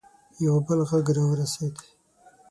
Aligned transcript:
یو 0.45 0.55
بل 0.65 0.79
غږ 0.89 1.05
راورسېد. 1.15 1.75